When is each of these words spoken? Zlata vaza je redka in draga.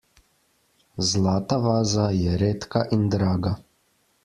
Zlata 1.09 1.59
vaza 1.65 2.07
je 2.21 2.41
redka 2.45 2.83
in 2.97 3.07
draga. 3.17 3.55